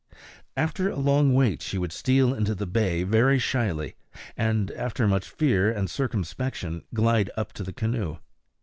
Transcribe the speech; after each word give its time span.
After 0.57 0.89
a 0.89 0.95
long 0.97 1.35
wait 1.35 1.61
she 1.61 1.77
would 1.77 1.91
steal 1.91 2.33
into 2.33 2.55
the 2.55 2.65
bay 2.65 3.03
very 3.03 3.37
shyly, 3.37 3.93
and 4.35 4.71
after 4.71 5.07
much 5.07 5.29
fear 5.29 5.71
and 5.71 5.91
circumspection 5.91 6.81
glide 6.91 7.29
up 7.37 7.53
to 7.53 7.63
the 7.63 7.71
canoe. 7.73 8.17